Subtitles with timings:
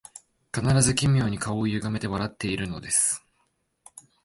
[0.51, 3.23] 必ず奇妙に顔をゆがめて笑っているのです